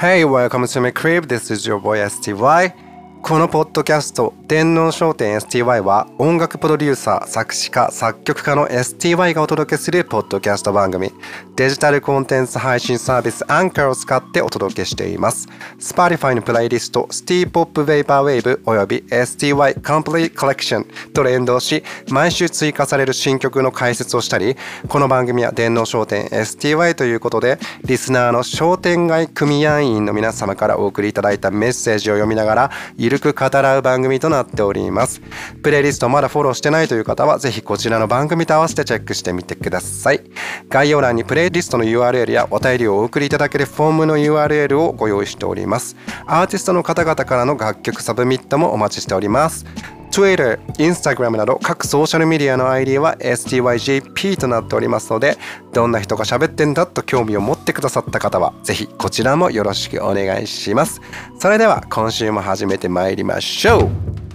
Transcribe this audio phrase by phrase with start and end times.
[0.00, 1.26] Hey, welcome to my crib.
[1.26, 2.72] This is your boy STY.
[3.20, 11.12] このポッドキャスト「天皇商店 STY」は音楽プロデューサー作詞家作曲家の STY がお届けするポッドキャスト番組
[11.58, 15.48] デジタルコンテンツ配信サービスアンカーを使ってお届けしています。
[15.80, 35.20] Spotify のプレイリスト STPOP Vaporwave および STY Complete Collection と連動し毎週追加される新曲の解説をしたりこの番組は電脳商店 STY ということでリスナーの商店街組合員の皆様からお送りいただいたメッセージを読みながらゆるく語らう番組となっております。
[35.60, 40.20] プレイリストまだフォローしてないという方はぜひこちらの番組と合わせてチェックしてみてください。
[40.68, 45.96] 概要欄にプレイリストの URL やお便りをお送りいただけるフォームの URL をご用意しております。
[46.26, 49.64] アーティストの方々からの楽曲 submit もお待ちしております。
[50.10, 55.36] Twitter、Instagram など各ソーシャルメディアの ID は STYJP となっておりますので
[55.72, 61.00] どんな人が喋ってんだと興味を持ってくださった方はぜひこちらもよろしくお願いします。
[61.38, 64.27] それでは今週も始めてまいりましょう。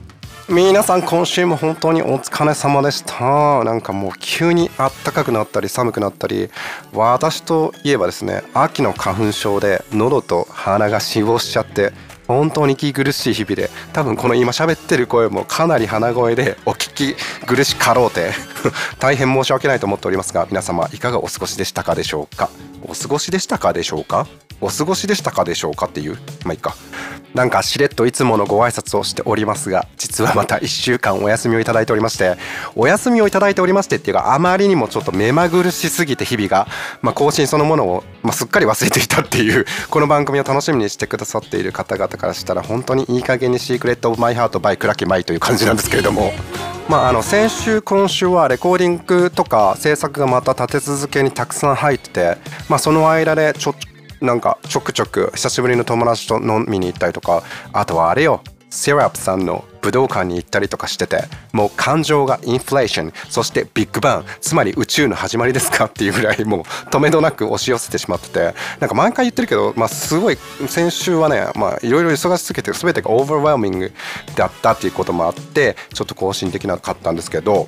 [0.49, 3.63] 皆さん今週も本当にお疲れ様でした。
[3.63, 6.49] なんかもう急にあったかくなったり寒くなったり
[6.93, 11.93] 私といえばですね秋の花粉症で喉と鼻が死亡しちゃって
[12.27, 18.31] 本当に息苦しい日々で多分この今喋ってる声もかなり鼻声でお聞き苦しかろうて
[18.99, 22.49] 大変申し訳ないと思っておりますが皆様いかがお過ごしでしたかでしょうか？
[22.83, 24.27] お過ごしでしたかでしょうか？
[24.63, 26.15] お過ごしでしたかでしょうかっていう？
[26.45, 26.75] まあいいか
[27.33, 32.35] なんかしれっといつものご挨拶をしておりますが実はまた1週間お休みをいただいておりまして
[32.75, 36.67] お休みをいただいておりましてっていうかあまりにもちょっと目まぐるしすぎて日々が、
[37.01, 46.31] まあ、更新そのものを、まあ、すっかり忘れていたっていうこの番組を楽しみにしてくださっている方々からしたら本当にいい加減に Secret of my heart by 倉木麻衣という感じなんですけれども。
[46.89, 53.73] まあ、あの先週今週はレコーディングとか制作がまた立て続けにたくさん入ってて、まあ、その間でちょ
[54.23, 57.43] なんかちょくちょく久しぶりの友達と飲みに行ったりとか
[57.73, 71.45] あとはあれよセラップさんの武道館に行ったりとかしててもう感情がインフレーションそしてビッグバンつまり宇宙の始まりですかっていうぐらい もう止めどなく押し寄せてしまっててなんか毎回言ってるけど、まあ、すごい先週はね
[71.81, 73.93] いろいろ忙しすぎて全てがオーバーウェルミング
[74.35, 77.67] だったっていうこともあってちょっと更新できなかったんですけど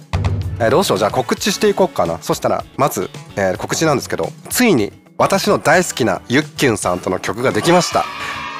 [0.57, 2.17] えー、どうしようじゃあ告知していこうかな。
[2.21, 8.03] そしたらまず、えー、告知なんですけどついに私の大好きなゆっきゅんさんとの曲ができました。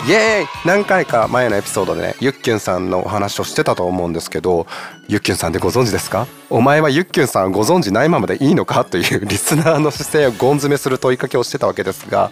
[0.08, 0.48] イエーイ。
[0.66, 4.66] 何回か前のエピソードでねゆっきゅんさんのお話をしてたと思うんですけど
[5.10, 6.28] ゆっきゅんさんでご存知ですか？
[6.50, 8.86] お前はゆっきゅんさんご存知ないままでいいのか？
[8.86, 12.32] というリスナーの姿勢をゴン詰めする問いかけをしてたわけですが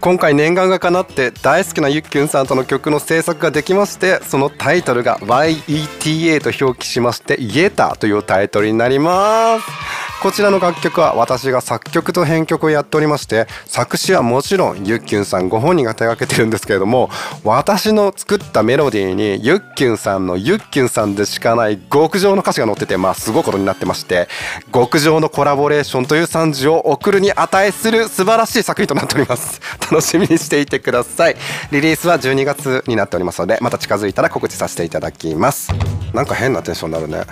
[0.00, 10.01] 今回念願が叶って大好きなゆっきゅんさんとの曲の制作ができましてそのタイトルが YETA と表記しまして「イエタ」というタイトルになります。
[10.22, 17.10] こちらの楽曲は私が作曲と編曲をやっておりまして作詞はもちろんゆっきゅんさんご本人が手がけてるんですけれども
[17.42, 24.28] 私の作ったメロディーにゆっきゅんさんのゆっきゅんさんでしかない極上の歌詞が載っててまあすごいことになってまして
[24.72, 29.60] 極上のコラボレーションという賛辞を送るに値する素晴らしい作品となっております。
[29.90, 31.36] 楽しみにしていてください。
[31.72, 35.72] リリースは12月になっておりますのでまた近づいたら告知させていただきます。
[36.14, 37.24] なんか変なテンションになるね。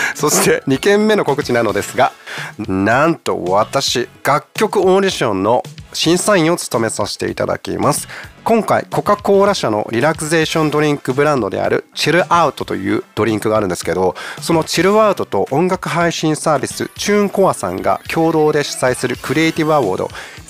[0.14, 2.12] そして2件目の告知なのですが
[2.66, 8.08] なんと私楽曲オーディションの審査員を務めさせていただきます。
[8.48, 20.08] 今回コカ・コーラ社のリラクゼーションドリンクブランドであるチルアウトというドリンクがあるんですけどそのチルアウトと音楽配信サービスチューンコアさんが共同で主催するクリエイティブアワード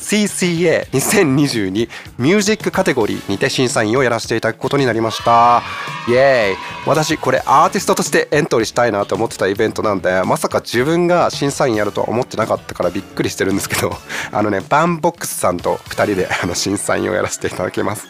[0.08, 5.62] CCA2022 ミュージックカテゴリーにて審査員をやらせていただくことになりました。
[6.08, 13.92] イエーイ私これアーティストとしてエントリーしたいなと思ってたイベントなんでまさか自分が審査員やるとは思ってなかったからびっくりしてるんですけど
[14.32, 18.08] あのねバンボックスさんと2人であの審査員をやらせていただきます。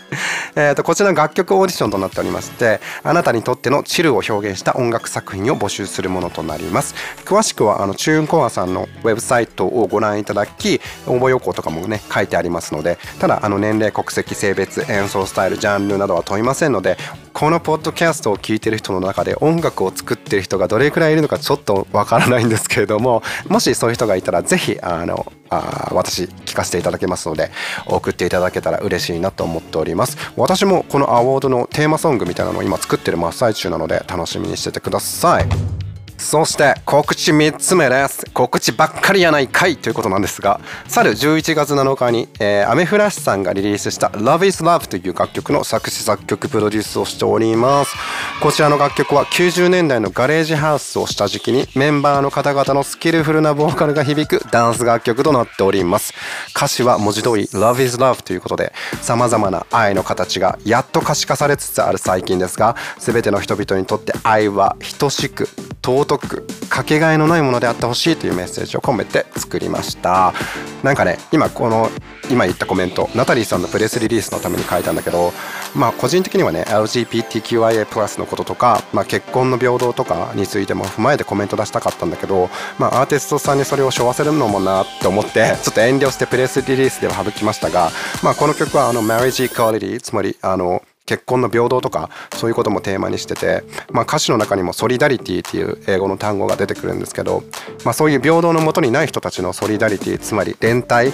[0.55, 6.95] えとこちら楽曲オーディションとなっておりましてあなたにとってのチルを表現した音楽作品を募集するものとなります。
[7.25, 16.97] 詳しくはあのチューンコアさんのウェブサイトをご覧いただき応募要項とかもね書いてありますのでただあの年齢国籍性別演奏スタイルジャンルなどは問いませんので
[17.33, 27.51] このポッドキャストを聴いてる人の中で音楽を作ってる人がどれくらいいるのかちょっとわからないんですけれどももしそういう人がいたら是非あのあ私聞かせていただけますので
[27.87, 30.17] 送っていただけたら嬉しいなと思っております。
[30.37, 35.78] 私もこのアワードのテーマソングみたいなのを今作ってる真っ最中なので楽しみにしててください。
[36.19, 38.27] そして告知3つ目です。
[38.35, 47.95] 告知ばっかりやないかいということなんですが去る11月7日に、えー、アメフラッシュさんがリリースした Love is Love という楽曲の作詞作曲プロデュースをしております。
[48.43, 56.13] こちらの楽曲は90年代のガレージハウスを下敷きにメンバーの方々のスキルフルなボーカルが響くダンス楽曲となっております。
[56.55, 65.49] 歌詞は文字通り Love is Love ということで様々な愛の形がやっと可視化されつつある最近ですが全ての人々にとって愛は等しく
[65.89, 70.35] 尊くかけがえのないものであってほしいというメッセージを込めて作りました。
[70.83, 71.91] なんかね今この
[72.31, 75.33] 今言ったコメントナタリーさんのプレスリリースのために書いたんだけど
[75.75, 87.91] まあ個人的にはね LGBTQIA+ のこととか、まあ、結婚の平等とかについても踏まえてコメント出したかったんだけど、まあ、アーティストさんにそれを背負わせるのもなって思ってちょっと遠慮してプレスリリースでは省きましたが、
[88.23, 97.43] まあ、この曲はあの Marriage Equality つまりあの結婚の平等とかそういうこともテーマにしてて、まあ、歌詞の中にも solidarity っていう英語の単語が出てくるんですけど、
[97.83, 101.13] まあ、そういう平等のもとにない人たちの solidarity つまり連帯っ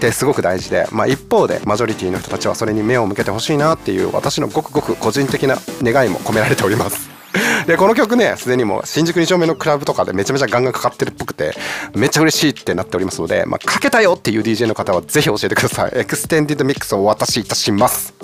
[0.00, 7.10] てすごく大事で、まあ、一方でマジョリティの人たちはそれに目を向けてほしいなっていう私のごくごく個人的な願いも込められております。
[7.66, 11.52] でこの曲ねすでにもう新宿2丁目のクラブとかでめちゃめちゃガンガンかかってるっぽくて
[11.94, 18.14] めっちゃ嬉しいってなっておりますので、まあ、かけたよっていう DJ の方はぜひ教えてください extended mix をお渡しいたします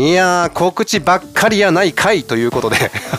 [0.00, 2.76] いやー告知ばっかりやないかいということで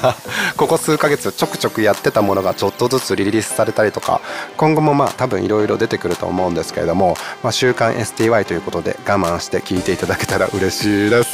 [0.57, 4.19] ここ数ヶ月ちょくちょくやってたものがちょっとずつリリースされたりとか
[4.57, 11.29] 今後もまあ多分いろいろ出てくると思うんですけれども、まあ、週刊 STY ということで我慢して聞いていただけたら嬉しいです。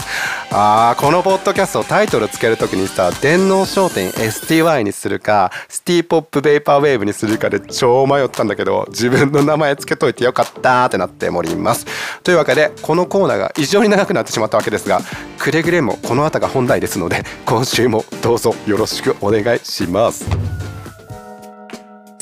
[0.52, 11.86] あーこのポッドキャストタイトルつける時にさ電脳商店 STY にするかシティポップベイパーウェーブにするかで超迷ったんだけど自分の名前つけといてよかったってなっております。
[12.24, 15.02] というわけでこのコーナーが異常に長くなってしまったわけですが
[15.38, 20.67] くれぐれもこの後が本題ですので今週もどうぞよろしくお願いします。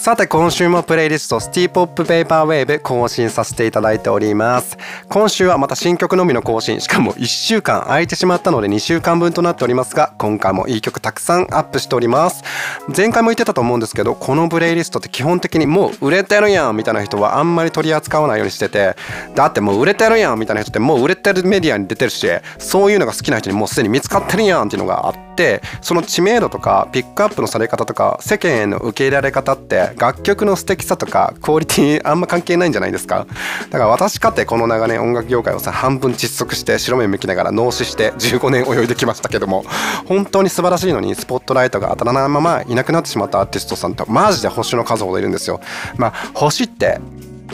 [0.05, 4.77] さて今週もプレイリストシティーポップペーパーウェーブ更新させていただいております。
[5.09, 6.79] 今週はまた新曲のみの更新。
[6.79, 12.43] しかも1週間空いてしまったので2週間分となっておりますが今回もいい曲たくさんアップしております。
[12.95, 18.95] 前回も言ってたと思うんですけどこのプレイリストって基本的にもう売れてるやんみたいな人はあんまり取り扱わないようにしてて
[19.33, 22.27] だってもう売れてるやんみたいな人ってもう売れてるメディアに出てるし
[22.59, 33.27] そういうのが好きな人にもうすでに見つかってるやんっていうのがあってその知名度とかピックアップのされ方とか世間への受け入れられ方って楽曲の素敵さとかクオリティあんま関係ないんじゃないですか？
[33.69, 39.63] だから私かってこの長年音楽業界をさ半分窒息して白目向きながら脳死して15年泳いできましたけども
[40.05, 45.59] 本当に素晴らしいのにスポットライトが当たらないままいなくなってしまったアーティストさんってマジで星の数ほどいるんですよ。
[45.97, 46.99] まあ星って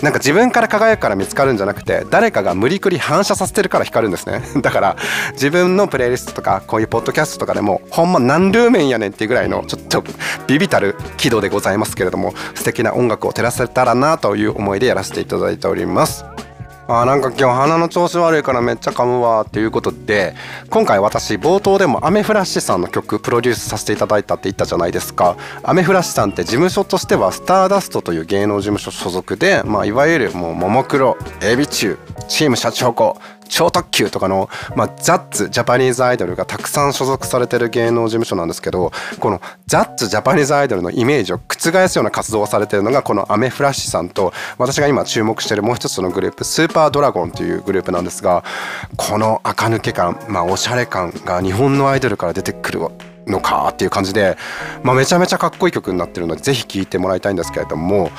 [0.01, 4.41] なんか自分から輝くから見つかるんじゃなくて誰かが無理くり反射させてるから光るんですね。
[4.61, 4.95] だから
[5.33, 10.03] 自分のプレイリストとかこういうポッドキャストとかでもほんま何ルーメンやねんっていうぐらいのちょっと
[10.47, 16.25] ビビたる軌道でございますけれども素敵な音楽を照らせたらなという思いでやらせていただいております。
[16.87, 20.35] あなんか今日鼻の調子悪いからめっちゃ噛むわっていうことで
[20.69, 25.37] 今回私冒頭でもアメフラッシュさんの曲プロデュースさせていただいたって言ったじゃないですか。
[25.63, 33.19] アメフラッシュさんって事務所としてはスターダストという芸能事務所所属で、まあ、いわゆるもうももクロエビチューチーム社長子
[33.51, 48.43] 超特急とかの、まあ、ザッツジャパニーズアイドルがたくさん所属されてる芸能事務所なんですけどこのザッツジャパニーズアイドルのイメージを覆すような活動をされてるのがこのアメフラッシュさんと私が今注目してるもう一つのグループスーパードラゴンというグループなんですが
[48.95, 52.79] この垢抜け感、まあ、おしゃれ感が日本のアイドルから出てくる
[53.27, 54.37] のかっていう感じで、
[54.83, 58.11] まあ、めちゃめちゃかっこいい曲になってるのでぜひ聴いてもらいたいんですけれども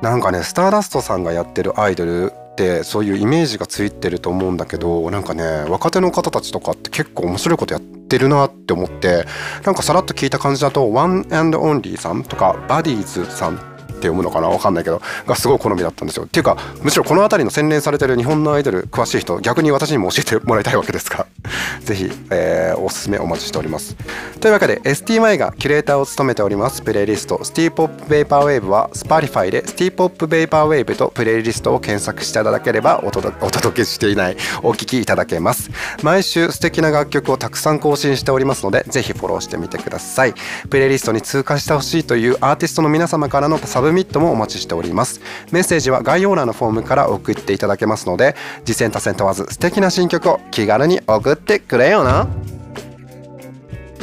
[0.00, 9.24] なんかねスターダストさんがやってるアイドルってそういうイメージがついてると思うんだけどなんかね若手の方たちとかって結構面白いことやってるなって思って
[9.64, 13.69] なんかさらっと聞いた感じだと「ワンオンリーさんとか「バディーズさん
[14.00, 16.24] って読むのかなわかんないけどがすごい好みだったんですよ。
[16.24, 21.26] っていうかむしろこの辺りの洗練されてる日本のアイドル詳しい人逆に私にも教えてもらいたいわけですが
[21.84, 23.96] ぜひ、え、おすすめお待ちしております。
[24.40, 35.70] というわけで STY がキュレーターを務めておりますプレイリストシティーポップベイパーウェーブは Spotify でシティーポップベイパーウェーブとプレイリストを検索していただければお 届けしていないお聴きいただけます。
[36.02, 40.34] 毎週素敵な楽曲をたくさん更新しておりますのでぜひフォローしてみてください。
[40.68, 45.20] プレイリストに追加してほしいというアーティストの皆様からの submit もお待ちしております。
[45.50, 52.28] メッセージは概要欄のフォームから送っていただけますので次戦多戦問わず素敵な新曲を気軽に送ってくれよな。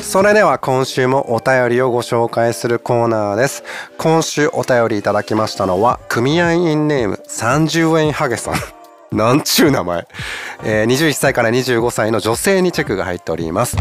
[0.02, 3.64] それでは今週もお便りをご紹介するコーナーです。
[3.98, 8.56] 今週お便りいただきましたのは組合員ネーム30円ハゲさん。
[9.16, 10.06] なんちゅう名前、
[10.64, 13.78] えー、21歳から25歳の女性にチェックが入っております。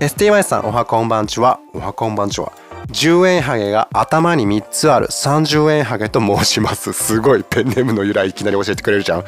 [0.00, 1.60] STY さんおはこんばんちは。
[1.72, 2.52] おはこんばんちは。
[2.88, 5.06] 10円ハゲが頭に3つある。
[5.08, 6.92] 30円ハゲと申します。
[6.92, 9.24] すごいペンネームの由来いきなり教えてくれるじゃん。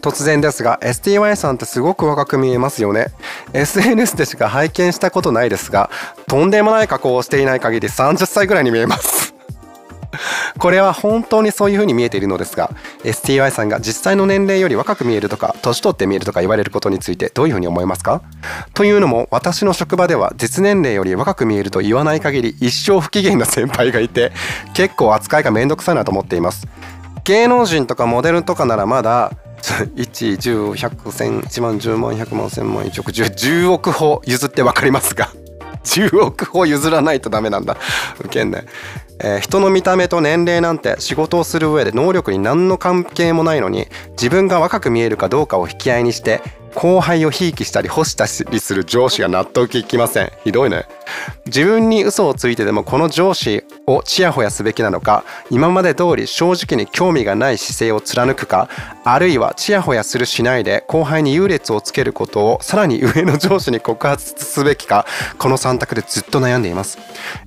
[0.00, 3.08] 突然ですが STY さんってすごく若く見えますよね。
[3.52, 5.90] SNS でしか拝見したことないですが
[6.26, 9.19] とんでもない加工をしていない限り30歳ぐらいに見えます。
[10.58, 12.70] これは本当にそういう風に見えているのですが
[13.04, 18.22] STY さんが実際の年齢より若く見えるとか年取って見えるとか言われることについてどういう風に思いますか？
[18.74, 24.32] というのも私の職場では実年齢より若く見えると言わない限り一生不機嫌な先輩がいて
[24.74, 26.66] 結構扱いがめんどくさいなと思っています。
[27.24, 35.28] 芸能人とかモデルとかならまだ 1, 10, 100, 1万10万100万1000万1億10億歩譲って分かりますが
[35.84, 37.76] 10億歩譲らないとダメなんだ。
[38.20, 38.66] 受けんね。
[39.22, 46.40] えー、人の見た目と年齢なんて仕事をする上で能力に何の関係もないのに自分が若く見えるかどうかを引き合いにして
[46.74, 50.32] 後輩をひいきしたり干したりする上司が納得いきません。
[50.44, 50.86] ひどいね。
[51.46, 53.64] 自分に嘘をついてでもこの上司
[53.96, 58.68] をちやほやすべきなのか今まで通り正直に興味がない姿勢を貫くか
[59.04, 65.06] あるいはちやほやするしないで後輩に優劣をつけることをさらに上の上司に告発すべきか
[65.38, 66.98] この3択でずっと悩んでいます。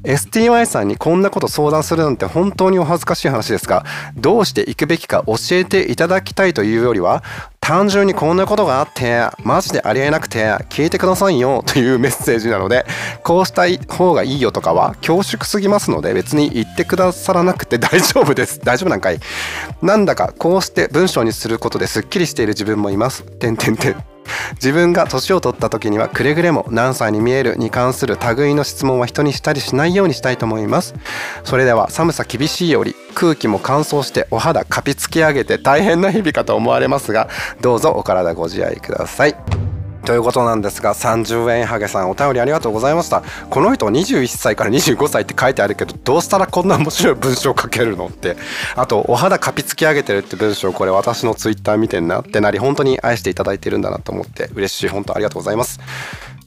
[0.04, 3.86] STY さんにこんなこと相談するなんて本当にお恥ずかしい話ですが
[4.16, 7.24] どうしていくべきか教えていただきたいというよりは
[7.64, 12.86] 単純にこんなことがあってマジでありえなくて聞いてくださいよというメッセージなので
[13.24, 18.60] こうした方がいいよとかは恐縮すぎますので別に言ってくださらなくて 大丈夫です。
[18.60, 19.20] 大丈夫なんかい？
[19.82, 23.24] なんだかこうして文章にすることですっきりしている自分もいます。
[23.24, 24.13] てんてんてん。
[24.56, 30.96] 自分が年を取った時にはくれぐれも何歳に見えるに関する類の質問は人にしたりしないようにしたいと思います。
[31.44, 37.28] それでは寒さ厳しいより空気も乾燥してお肌かぴつき上げて大変な日々かと思われますが
[37.62, 39.83] どうぞお体ご自愛ください。
[40.06, 43.24] ということなんですが30円ハゲさんお便りありがとうございました。
[43.50, 48.36] この人21歳から25歳って書いてあるけどどうしたらこんな面白い文章を書けるのって。
[48.76, 55.80] あとお肌かぴつき上げてるって文章これ私のツイッター見てんなってなり本当に愛していただいてるんだなと思って嬉しい本当ありがとうございます。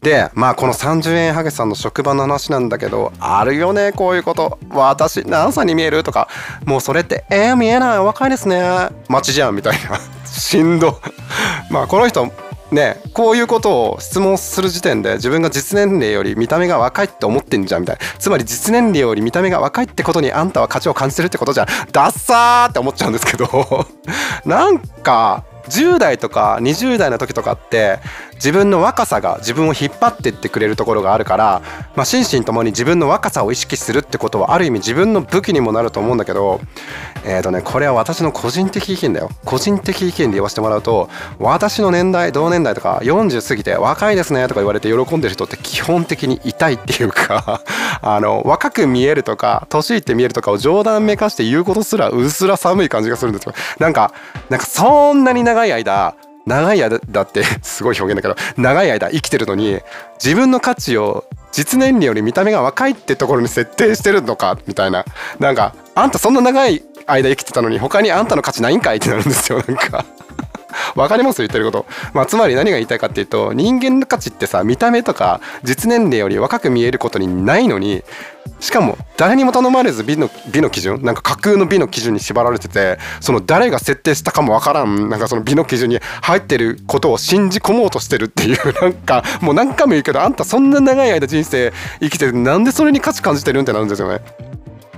[0.02, 4.58] でまあこの30円ハゲさんの職場の話なんだけどあるよねこういうこと。
[4.70, 6.28] 私何歳に見えるとか。
[6.64, 7.98] もうそれってえー、見えない。
[8.00, 8.90] 若いですね。
[9.08, 9.98] 待ちじゃんみたいな。
[10.26, 11.00] しんど。
[11.70, 12.30] まあこの人
[12.70, 18.02] ねこういうことを質問する時点で自分が実年齢より見た目が若いって思ってんじゃんみたいな。
[18.18, 21.66] つまり実年齢より見た目が若いってことにあんたは価値を感じてるってことじゃん。
[21.92, 23.86] ダッサーって思っちゃうんですけど。
[24.44, 27.98] なんか10代とか20代の時とかって
[28.36, 31.62] 自分の若さが自分を引っ張ってってくれるところがあるから、
[31.94, 36.60] まあ、心身ともに自分の若さを意識するってことはある意味自分の武器にもなると思うんだけど
[37.24, 39.30] えっ、ー、とねこれは私の個人的意見だよ。
[39.44, 47.62] 個人的意見で言わせてもらうと私の年代同年代とか40過ぎて若いですねとか言われて喜んでる人って基本的に痛いっていうか
[48.02, 53.54] あの若く見えるとか年いって見えるとかを冗談めかして言うことすらうっすら寒い感じがするんですよ。
[53.78, 54.12] なんか
[54.50, 56.14] なんかそんなに長い間
[56.46, 59.80] 長い間だって すごい表現だけど長い間生きてるのに
[60.22, 65.04] 自分の価値を実年齢より見た目が若いってところに設定してるのかみたいな。
[65.38, 68.98] なんかあんたそんな長い間生きてたのに他にあんたの価値ないんかい？
[68.98, 70.04] ってなるんですよなんか。
[70.94, 71.42] わかります？
[71.42, 71.86] 言ってること。
[72.14, 78.02] まあ、つまり何が言いたいかっていうと、人間の価値ってさ、見た目とか実年齢より若く見えることにないのに、
[78.60, 94.20] しかも誰にも頼まれず美の美の基準なんか架空の美の基準に縛られててその誰が設定したかもわからんなんかその美の基準に入ってることを信じ込もうとしてるっていう なんかもう何回も言うけどあんたそんな長い間人生生きてなんでそれに価値感じてるんってなるんですよね。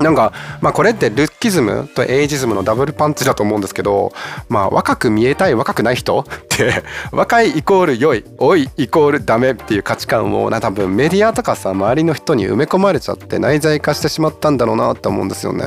[0.00, 4.12] なんか、まあ、これってルッキズムとエイジズムのダブルパンチだと思うんですけど、
[4.48, 15.64] まあ、若く見えたい若くない人 って若いイコール良い老いイコールダメっていう価値観をな多分メディアとかさ周りの人に埋め込まれちゃって内在化してしまったんだろうなって思うんですよね。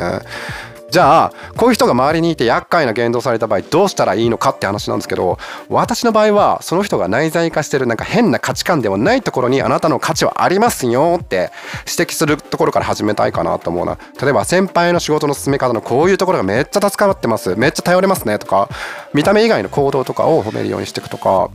[0.91, 5.38] じゃあこういう人が周りにいて厄介な言動された場合どうしたらいいのかって話なんですけど
[5.69, 11.50] 私の場合はその人が内在化してるなんか変な価値観ではないところにあなたの価値はありますよって
[11.88, 13.98] 指摘するところから始めたいかなと思うな。
[14.21, 17.55] 例えば先輩の仕事の進め方のこういうところがめっちゃ助かってます。
[17.55, 18.67] めっちゃ頼れますねとか
[19.13, 21.50] 見た目以外の行動とかを褒めるようにしていくとか。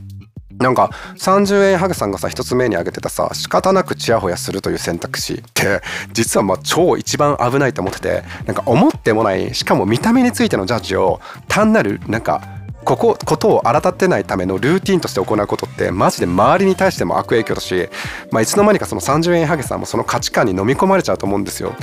[0.58, 5.82] なんか30円ハグさんがさ一つ目に挙げてたさ仕方なくチヤホヤするという選択肢って
[6.12, 12.42] 実はまあ超一番危ないと思っててなんか思ってもないしかも見た目についてのジャッジを単なるなんか
[12.86, 17.88] ここことを荒立てないためのルーティンとして行うことってマジで周りに対しても悪影響だし、
[18.30, 21.74] まあ、いつの間にかその30円ハゲさんもその価値観に飲み込まれちゃうと思うんですよ。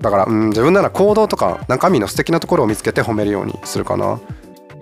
[0.00, 4.20] だからうん自分なら行動とか中身の素敵なところを見つけて褒めるようにするかな。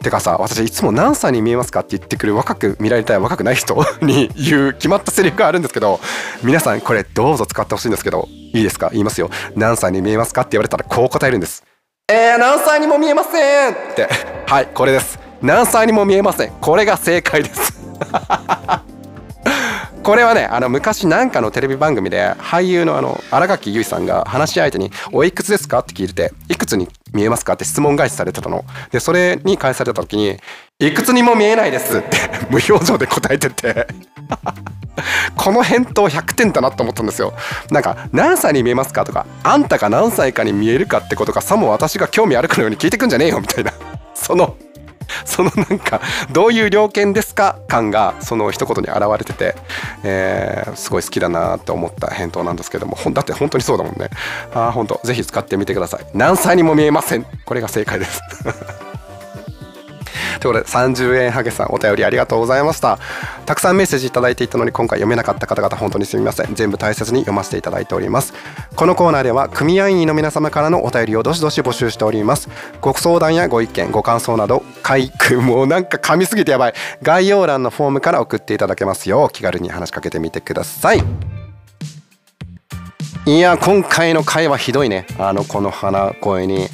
[0.02, 6.00] てかさ私いつも何歳に見えますかって言ってくる若く見られたい若くない人 に言う決まったセリフがあるんですけど
[6.42, 8.90] 皆さんこれどうぞ使ってほしいんですけどいいですか？
[8.90, 9.30] 言いますよ。
[9.56, 11.62] 何歳に見えますかって言われたらこう答えるんです。
[12.08, 14.08] えー、何歳にも見えませんって。
[14.46, 15.18] はいこれです。
[15.40, 16.52] 何歳にも見えません。
[16.60, 17.72] これが正解です。
[20.02, 28.64] これはねあの昔なんかのテレビ番組で俳優のあの新垣結衣さんが話し相手に「おいくつですか?」って聞いてて「いくつに見えますか?」って質問返しされてたの。
[28.90, 30.38] でそれに返された時に
[30.78, 32.16] 「いくつにも見えないです」って
[32.50, 33.86] 無表情で答えてて。
[35.36, 37.32] この返答100点だなと思ったんですよ。
[37.70, 43.72] なんか何歳に見えますかとかあんたが何歳かに見えるかってことがさも私が興味あるかのように聞いてくんじゃねえよみたいな。
[44.14, 44.54] その
[45.24, 46.00] そのなんか
[46.30, 47.56] どういう猟犬ですか？
[47.68, 49.54] 感がその一言に表れてて、
[50.04, 54.10] えー、すごい好きだなと思った返答なんですけどもだって本当にそうだもんね。
[54.54, 56.00] ああ本当ぜひ使ってみてください。
[56.14, 57.26] 何歳にも見えません。
[57.44, 58.20] これが正解です。
[60.40, 62.98] ということで30円ハゲさんお便りありがとうございました。
[63.46, 66.54] たくさんメッセージ頂いていたのに今回読めなかった方々本当にすみません。
[66.54, 68.34] 全部大切に読ませていただいております。
[68.74, 72.48] このコーナーでは組合員の皆様からのお便りをどしどし募集しております。
[72.80, 76.74] ご相談やご意見ご感想など回句もうなんか噛みすぎてやばい。
[77.02, 81.02] 概要欄のフォームから送っていただけますよう気軽に話しかけてみてください。
[83.24, 85.06] いや今回の回はひどいね。
[85.18, 86.68] あのこの鼻声に。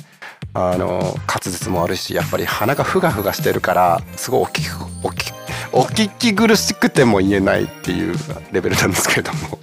[0.58, 4.62] あの滑舌もあるしやっぱり鼻がふがふがしてるからすごいおき
[5.04, 5.32] おき
[5.72, 8.14] お聞き苦しくても言えないっていう
[8.52, 9.58] レベルなんですけれども。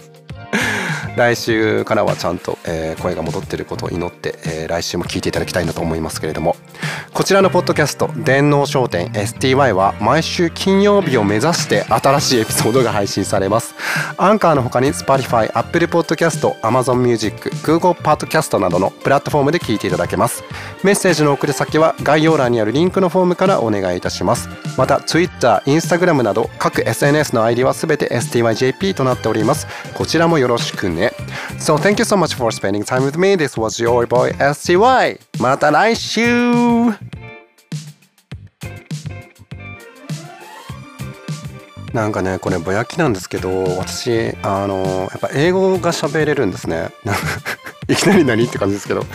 [1.16, 6.56] 来週からはちゃんと、えー、声が戻っていることを祈って、えー、来週も聞いていただきたいなと思いますけれども
[7.14, 13.74] こちらのポッドキャスト「電脳商店 STY」は毎週金曜日を目指して新しいエピソードが配信されます。
[14.18, 20.44] アンカーの他に Spotify、Apple Podcast、Amazon Music、Google Podcast などのプラットフォームで聞いていただけます。
[20.84, 24.50] メッセージの送り先は概要欄にあるリンクのフォームからお願いいたします。
[24.78, 29.68] また Twitter、Instagram など各 SNS の ID はすべて STYJP となっております。
[29.94, 31.05] こちらもよろしくね。
[31.60, 33.36] So thank you so much for spending time with me.
[33.36, 35.20] This was your boy STY.
[35.40, 36.22] また来週
[41.96, 46.90] なんかねこれぼやきなんですけど私あのやっぱ英語が喋れるんですね
[47.88, 49.06] いきなり何って感じですけど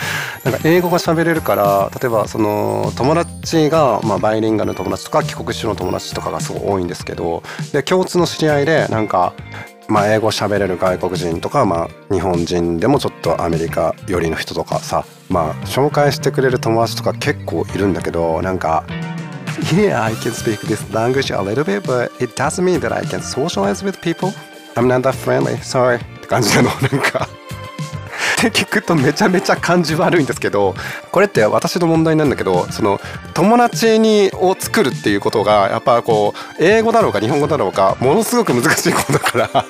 [0.43, 9.33] なんか英語が喋れるから例えばその友達が、まあ、バイリンガルの友達とか帰国子女の友達とかがすごい多いんですけどで共通の知り合いでなんか
[9.91, 18.85] まあ、英語喋れる外国人とか、まあ、日本人でもちょっとアメリカ寄りの人とかさ、まあ、紹介してくれる友達とか結構いるんだけどなんか
[19.75, 23.03] Yeah, I can speak this language a little bit, but it doesn't mean that I
[23.03, 24.33] can socialize with people.
[24.75, 25.57] I'm not that friendly.
[25.57, 25.97] Sorry.
[25.97, 26.69] って感じなの。
[26.69, 27.27] なんか
[28.47, 30.73] って聞くとめちゃめちゃ感じ悪いんですけど
[31.11, 32.99] これって私の問題なんだけどその
[33.33, 39.63] 友達にを作るっていうことがやっぱこう英語だろうか日本語だろうかものすごく難しいことだから なん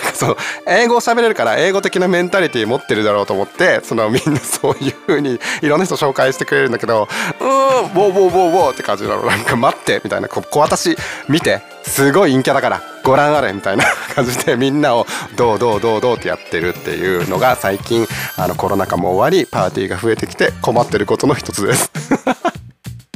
[0.00, 7.08] かその英語を喋れるから英語的なメンタリティー持ってるだろうと思ってそのみんなそういう風にいろんな人紹介してくれるんだけど
[7.40, 9.24] うーんウォーウォーウォーウォーって感じなの。
[9.24, 10.28] なんか待ってみたいな。
[10.28, 10.96] こう私
[11.28, 11.71] 見て。
[11.82, 18.06] すごい陰キャだからご覧あれみたいな感じでみんなをどうどうどうどうってやってるっていうのが最近
[18.38, 21.90] あのコロナ禍も終わりパーティーが増えてきて困ってることの一つです。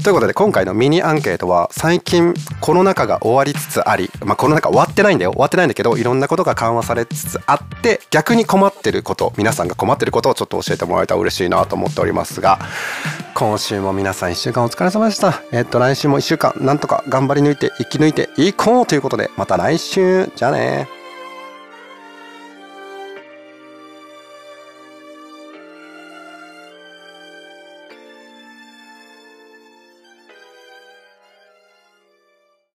[0.07, 5.33] ということで今回のミニアンケートは最近コロナ禍が終わりつつあり、まあ、コロナ禍終わってないんだよ。
[5.33, 12.61] 終わってないんだけどいろんなことが緩和されつつあって逆に困ってること皆さんが困ってることをちょっと教えてもらえたら嬉しいなと思っておりますが
[13.35, 15.43] 今週も皆さん1週間お疲れ様でした。
[15.51, 20.31] えっと来週も1週間なんとか頑張り抜いて生き抜いていこうということでまた来週。
[20.37, 20.96] じゃあね